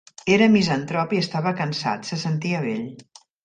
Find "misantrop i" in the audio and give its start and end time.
0.53-1.21